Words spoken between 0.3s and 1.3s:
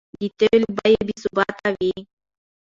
تېلو بیې بې